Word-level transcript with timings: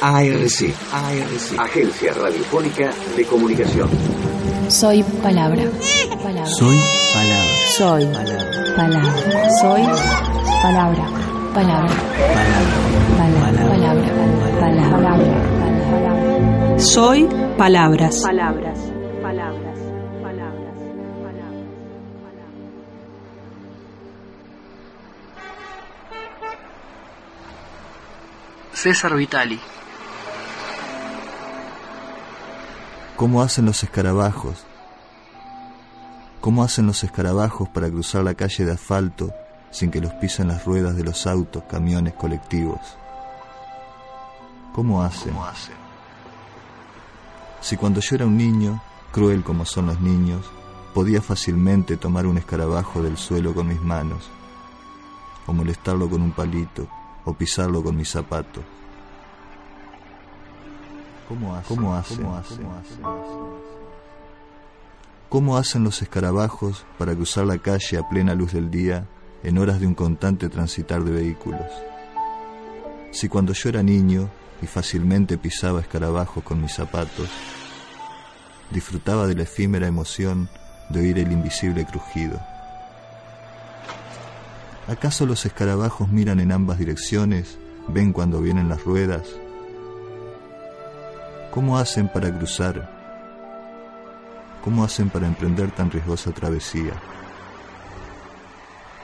ARC, 0.00 0.74
ARC, 0.92 1.58
Agencia 1.58 2.14
Radiofónica 2.14 2.90
de 3.16 3.24
Comunicación. 3.24 3.90
Soy 4.68 5.02
palabra. 5.02 5.64
palabra. 6.22 6.46
Soy 6.46 6.78
palabra. 7.14 7.66
Soy 7.76 8.06
palabra. 8.06 8.76
Palabra. 8.76 9.50
Soy 9.60 9.82
palabra. 10.62 11.04
Palabra. 11.52 11.94
Palabra. 13.16 14.12
Palabra. 14.60 14.90
Palabra. 14.90 16.78
Soy 16.78 17.28
palabras. 17.56 18.22
Palabras. 18.22 18.78
Palabras. 19.20 19.78
Palabras. 20.22 20.78
Palabras. 21.02 21.58
César 28.72 29.16
Vitali. 29.16 29.58
¿Cómo 33.18 33.42
hacen 33.42 33.64
los 33.64 33.82
escarabajos? 33.82 34.64
¿Cómo 36.40 36.62
hacen 36.62 36.86
los 36.86 37.02
escarabajos 37.02 37.68
para 37.68 37.90
cruzar 37.90 38.22
la 38.22 38.34
calle 38.34 38.64
de 38.64 38.70
asfalto 38.70 39.34
sin 39.72 39.90
que 39.90 40.00
los 40.00 40.12
pisen 40.14 40.46
las 40.46 40.64
ruedas 40.64 40.94
de 40.94 41.02
los 41.02 41.26
autos, 41.26 41.64
camiones, 41.64 42.14
colectivos? 42.14 42.78
¿Cómo 44.72 45.02
hacen? 45.02 45.34
Si 47.60 47.76
cuando 47.76 47.98
yo 47.98 48.14
era 48.14 48.24
un 48.24 48.36
niño, 48.36 48.80
cruel 49.10 49.42
como 49.42 49.64
son 49.64 49.86
los 49.86 50.00
niños, 50.00 50.46
podía 50.94 51.20
fácilmente 51.20 51.96
tomar 51.96 52.24
un 52.24 52.38
escarabajo 52.38 53.02
del 53.02 53.16
suelo 53.16 53.52
con 53.52 53.66
mis 53.66 53.82
manos, 53.82 54.30
o 55.48 55.52
molestarlo 55.52 56.08
con 56.08 56.22
un 56.22 56.30
palito, 56.30 56.86
o 57.24 57.32
pisarlo 57.32 57.82
con 57.82 57.96
mis 57.96 58.10
zapatos. 58.10 58.62
¿Cómo 61.28 61.54
hacen? 61.54 61.76
¿Cómo 61.76 61.94
hacen? 61.94 62.16
¿Cómo 65.28 65.56
hacen? 65.58 65.84
los 65.84 66.00
escarabajos 66.00 66.86
para 66.96 67.14
cruzar 67.14 67.44
la 67.44 67.58
calle 67.58 67.98
a 67.98 68.08
plena 68.08 68.34
luz 68.34 68.54
del 68.54 68.70
día 68.70 69.06
en 69.42 69.58
horas 69.58 69.78
de 69.78 69.86
un 69.86 69.94
constante 69.94 70.48
transitar 70.48 71.04
de 71.04 71.10
vehículos? 71.10 71.70
Si 73.12 73.28
cuando 73.28 73.52
yo 73.52 73.68
era 73.68 73.82
niño 73.82 74.30
y 74.62 74.66
fácilmente 74.66 75.36
pisaba 75.36 75.80
escarabajos 75.80 76.42
con 76.42 76.62
mis 76.62 76.72
zapatos, 76.72 77.28
disfrutaba 78.70 79.26
de 79.26 79.34
la 79.34 79.42
efímera 79.42 79.86
emoción 79.86 80.48
de 80.88 81.00
oír 81.00 81.18
el 81.18 81.30
invisible 81.30 81.84
crujido. 81.84 82.40
¿Acaso 84.86 85.26
los 85.26 85.44
escarabajos 85.44 86.08
miran 86.08 86.40
en 86.40 86.52
ambas 86.52 86.78
direcciones, 86.78 87.58
ven 87.88 88.14
cuando 88.14 88.40
vienen 88.40 88.70
las 88.70 88.82
ruedas? 88.84 89.28
¿Cómo 91.50 91.78
hacen 91.78 92.08
para 92.08 92.30
cruzar? 92.30 92.88
¿Cómo 94.62 94.84
hacen 94.84 95.08
para 95.08 95.26
emprender 95.26 95.70
tan 95.70 95.90
riesgosa 95.90 96.30
travesía? 96.30 96.92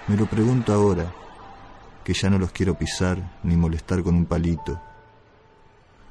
Me 0.09 0.17
lo 0.17 0.27
pregunto 0.27 0.75
ahora, 0.75 1.11
que 2.05 2.13
ya 2.13 2.29
no 2.29 2.39
los 2.39 2.53
quiero 2.53 2.75
pisar 2.75 3.19
ni 3.43 3.57
molestar 3.57 4.03
con 4.03 4.15
un 4.15 4.27
palito. 4.27 4.79